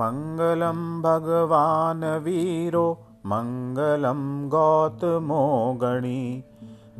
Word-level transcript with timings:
मङ्गलं 0.00 0.80
भगवान् 1.06 2.04
वीरो 2.26 2.86
मङ्गलं 3.32 4.20
गौतमो 4.54 5.42
गणी 5.82 6.20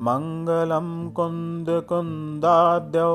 मङ्गलं 0.09 0.89
कुन्दकुन्दाद्यौ 1.19 3.13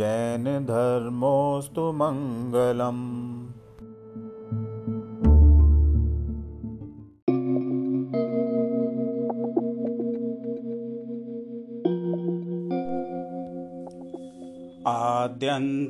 जैनधर्मोऽस्तु 0.00 1.84
मङ्गलम् 2.02 3.04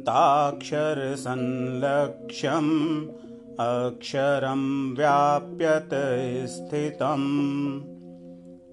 आद्यन्ताक्षरसंलक्ष्यम् 0.08 3.06
अक्षरं 3.60 4.94
व्याप्यत 4.94 6.46
स्थितम्। 6.46 7.80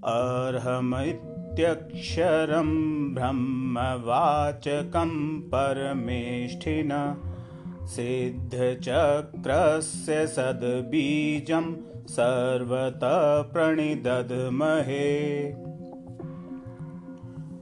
अर्हमित्यक्षरं 0.05 2.71
ब्रह्मवाचकं 3.15 5.41
परमेष्ठिन 5.41 7.17
सिद्धचक्रस्य 7.83 10.27
सद्बीजं 10.27 11.77
सर्वतः 12.07 13.43
प्रणिदध्महे 13.43 15.13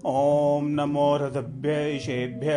ॐ 0.07 0.69
नमो 0.77 1.15
हृदभ्यैषेभ्य 1.15 2.53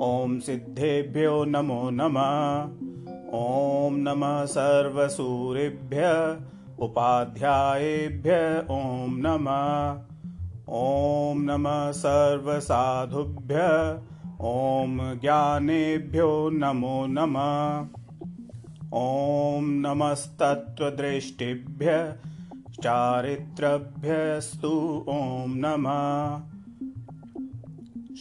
ॐ 0.00 0.38
सिद्धेभ्यो 0.38 1.44
नमो 1.44 1.90
नमः। 1.90 2.68
ॐ 3.38 3.96
नमः 4.02 4.44
सर्वसूरेभ्य 4.44 6.04
उपाध्यायेभ्य 6.78 8.36
ॐ 8.70 9.16
नमः। 9.24 9.98
ॐ 10.80 11.40
नमः 11.46 11.80
सर्वसाधुभ्य 12.00 13.64
ॐ 14.50 14.92
ज्ञानेभ्यो 15.22 16.28
नमो 16.52 16.92
नमः। 17.06 17.88
ॐ 19.00 19.72
नमस्तत्त्वदृष्टिभ्य 19.86 21.96
चारित्रभ्यस्तु 22.82 24.74
ॐ 25.08 25.56
नमः 25.64 25.98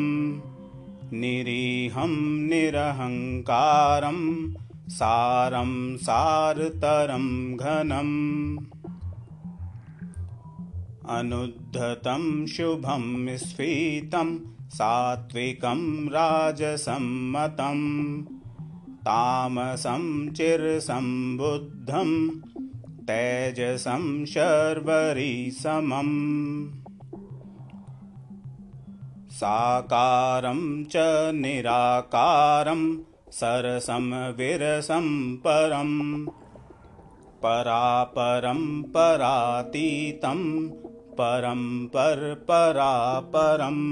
निरीहं 1.13 2.49
निरहङ्कारं 2.49 4.51
सारं 4.89 5.97
सारतरं 5.97 7.57
घनम् 7.57 8.74
अनुद्धतं 11.09 12.47
शुभं 12.47 13.37
स्फीतं 13.37 14.41
सात्विकं 14.71 16.09
राजसम्मतं। 16.09 18.23
तामसं 18.99 20.31
चिरसम्बुद्धं 20.31 22.41
तेजसं 23.03 24.25
शर्वरी 24.25 25.51
समम् 25.51 26.69
साकारं 29.31 30.85
च 30.85 30.93
निराकारं 31.35 32.99
सरसं 33.31 34.33
विरसं 34.33 35.37
परम् 35.37 36.29
परापरं 37.47 38.83
परातीतं 38.83 40.69
परं 41.13 41.87
परपरापरम्। 41.87 43.83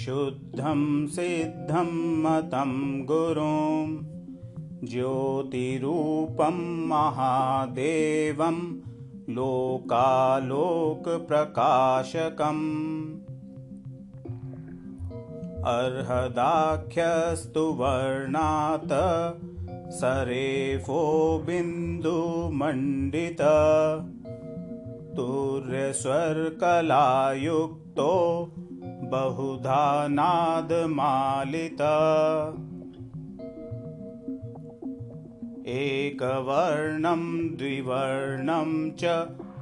शुद्धं 0.00 0.82
सिद्धं 1.16 1.92
मतं 2.22 2.72
गुरुम् 3.06 3.94
ज्योतिरूपं 4.90 6.58
महादेवं 6.88 8.58
लोकालोकप्रकाशकम् 9.36 10.66
अर्हदाख्यस्तु 15.70 17.62
वर्णात् 17.78 18.92
सरेफो 20.00 20.98
बिन्दुमण्डित 21.46 23.40
तुर्यस्वर्कलायुक्तो 25.16 28.12
बहुधा 29.12 29.82
नादमालित 30.18 31.82
एकवर्णं 35.78 37.24
द्विवर्णं 37.58 38.70
च 39.00 39.02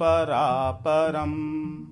परापरम्। 0.00 1.86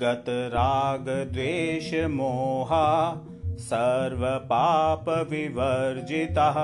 गतरागद्वेषमोहा 0.00 2.86
सर्वपापविवर्जितः। 3.56 6.56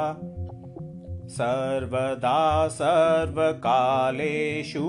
सर्वदा 1.28 2.68
सर्वकालेषु 2.68 4.88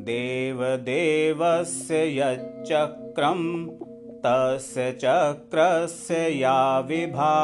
देवदेवस्य 0.01 2.19
यच्चक्रं 2.19 3.43
तस्य 4.25 4.93
चक्रस्य 4.93 6.29
या 6.29 6.81
विभा। 6.81 7.35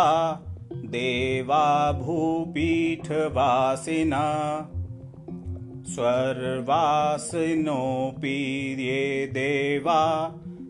देवा 0.94 1.92
भूपीठवासिन 1.92 4.14
स्वर्वासिनोऽपि 5.90 8.36
ये 8.80 9.28
देवा 9.28 10.02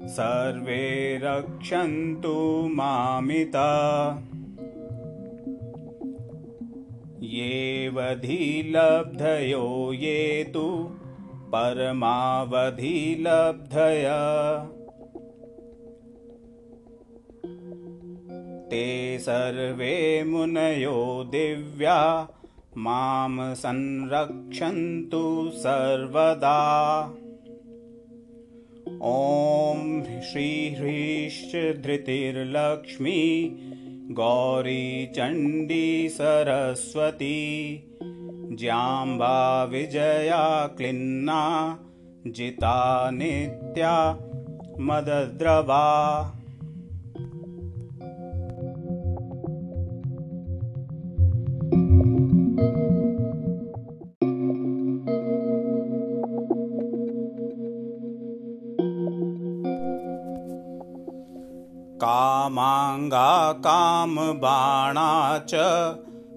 सर्वे 0.06 1.20
रक्षन्तु 1.24 2.68
मामित। 2.72 3.56
येऽवधिलब्धयो 7.24 9.94
ये 9.94 10.51
तु 10.53 10.89
परमावधिलब्धय 11.53 14.06
ते 18.71 18.85
सर्वे 19.19 20.23
मुनयो 20.23 20.99
दिव्या 21.31 21.97
मां 22.77 23.53
संरक्षन्तु 23.55 25.23
सर्वदा। 25.55 26.59
ॐ 29.05 29.81
श्रीह्रीश्च 30.29 31.51
धृतिर्लक्ष्मी 31.83 33.21
गौरी 34.19 35.05
चण्डी 35.15 36.09
सरस्वती 36.09 37.38
ज्याम्बा 38.59 39.63
विजया 39.63 40.41
क्लिन्ना 40.77 41.41
जिता 42.27 42.79
नित्या 43.11 43.95
मदद्रवा 44.79 45.85
कामाङ्गा 62.01 63.51
कामबाणा 63.51 65.38
च 65.38 65.55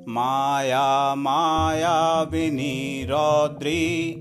माया 0.09 1.15
मायाविनी 1.15 3.05
रौद्री 3.05 4.13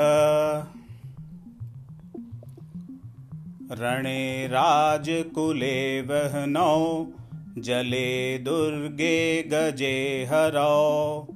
रणे 3.73 4.47
राजकुले 4.47 6.03
वह्नौ 6.03 7.07
जले 7.59 8.39
दुर्गे 8.39 9.43
गजे 9.43 10.29
हरौ। 10.31 11.27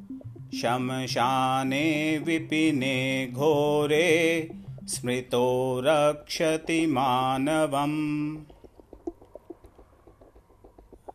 शमशाने 0.55 2.19
विपिने 2.19 3.29
घोरे 3.33 4.51
स्मृतो 4.85 5.81
रक्षति 5.85 6.87
मानवम्। 6.87 8.37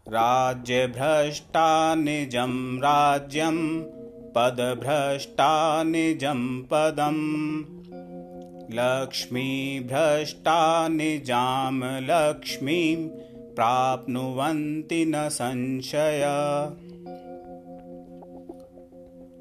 राज्यभ्रष्टा 0.10 1.96
निजं 1.96 2.78
राज्यं 2.78 3.82
पदभ्रष्टा 4.38 5.84
निजं 5.84 6.62
पदम् 6.62 7.64
लक्ष्मीभ्रष्टा 8.72 10.88
निजां 10.88 12.02
लक्ष्मीं 12.04 13.10
प्राप्नुवन्ति 13.56 15.06
न 15.06 15.30
संशय। 15.30 16.24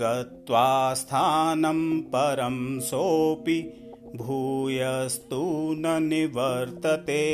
गत्वा 0.00 0.94
स्थानं 0.94 2.00
परं 2.00 2.80
सोऽपि 2.80 3.60
भूयस्तु 4.16 5.42
न 5.78 5.98
निवर्तते। 6.02 7.26